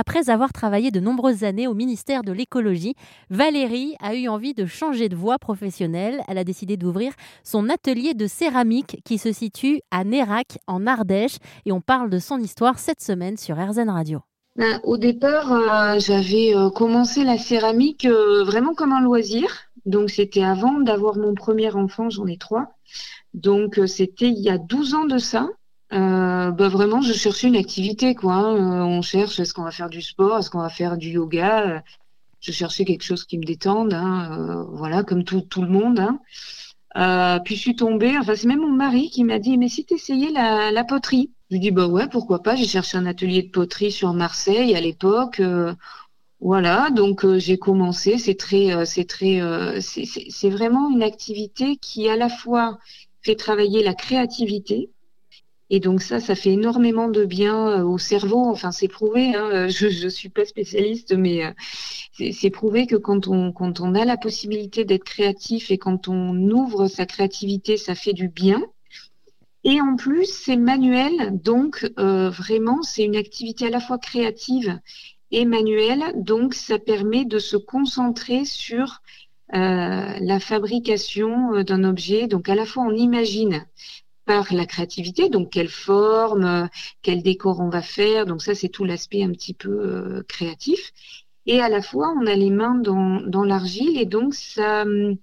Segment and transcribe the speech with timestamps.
[0.00, 2.94] Après avoir travaillé de nombreuses années au ministère de l'écologie,
[3.28, 6.22] Valérie a eu envie de changer de voie professionnelle.
[6.26, 7.12] Elle a décidé d'ouvrir
[7.44, 11.36] son atelier de céramique qui se situe à Nérac, en Ardèche.
[11.66, 14.20] Et on parle de son histoire cette semaine sur RZN Radio.
[14.56, 19.50] Ben, au départ, euh, j'avais euh, commencé la céramique euh, vraiment comme un loisir.
[19.84, 22.72] Donc, c'était avant d'avoir mon premier enfant, j'en ai trois.
[23.34, 25.50] Donc, c'était il y a 12 ans de ça.
[25.92, 28.34] Euh, bah vraiment, je cherchais une activité, quoi.
[28.34, 28.84] Hein.
[28.84, 31.82] on cherche, est-ce qu'on va faire du sport, est-ce qu'on va faire du yoga?
[32.40, 35.98] Je cherchais quelque chose qui me détende, hein, voilà, comme tout, tout le monde.
[36.00, 36.20] Hein.
[36.96, 39.84] Euh, puis je suis tombée, enfin c'est même mon mari qui m'a dit, mais si
[39.84, 43.06] tu essayais la, la poterie Je lui dis, bah ouais, pourquoi pas, j'ai cherché un
[43.06, 45.38] atelier de poterie sur Marseille à l'époque.
[45.40, 45.72] Euh,
[46.40, 49.40] voilà, donc euh, j'ai commencé, c'est très, c'est très,
[49.80, 52.78] c'est vraiment une activité qui à la fois
[53.22, 54.90] fait travailler la créativité,
[55.72, 58.44] et donc ça, ça fait énormément de bien euh, au cerveau.
[58.46, 59.34] Enfin, c'est prouvé.
[59.36, 59.50] Hein.
[59.52, 61.52] Euh, je ne suis pas spécialiste, mais euh,
[62.32, 66.34] c'est prouvé que quand on, quand on a la possibilité d'être créatif et quand on
[66.50, 68.60] ouvre sa créativité, ça fait du bien.
[69.62, 74.78] Et en plus, c'est manuel, donc vraiment, c'est une activité à la fois créative
[75.30, 79.02] et manuelle, donc ça permet de se concentrer sur
[79.52, 82.26] la fabrication d'un objet.
[82.26, 83.66] Donc à la fois, on imagine
[84.30, 86.68] par la créativité, donc quelle forme,
[87.02, 90.92] quel décor on va faire, donc ça c'est tout l'aspect un petit peu euh, créatif.
[91.46, 95.16] Et à la fois on a les mains dans, dans l'argile et donc ça, hum,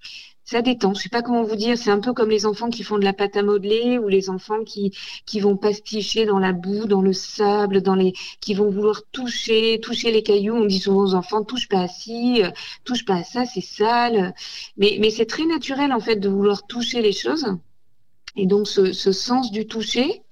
[0.44, 0.94] ça détend.
[0.94, 3.06] Je sais pas comment vous dire, c'est un peu comme les enfants qui font de
[3.06, 4.92] la pâte à modeler ou les enfants qui,
[5.26, 8.12] qui vont pasticher dans la boue, dans le sable, dans les,
[8.42, 10.56] qui vont vouloir toucher, toucher les cailloux.
[10.56, 12.52] On dit souvent aux enfants, touche pas à ci, euh,
[12.84, 14.34] touche pas à ça, c'est sale.
[14.76, 17.48] Mais, mais c'est très naturel en fait de vouloir toucher les choses.
[18.36, 20.24] Et donc ce, sens du toucher,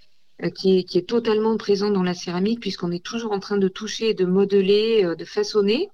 [0.43, 4.13] euh, qui, est, totalement présent dans la céramique, puisqu'on est toujours en train de toucher,
[4.13, 5.89] de modeler, euh, de façonner,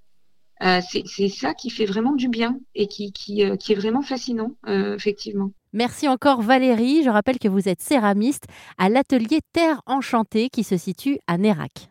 [0.63, 5.52] euh, c'est ça qui fait vraiment du bien et qui, qui, est vraiment fascinant, effectivement.
[5.73, 7.01] Merci encore Valérie.
[7.03, 8.44] Je rappelle que vous êtes céramiste
[8.78, 11.91] à l'atelier Terre Enchantée qui se situe à Nérac.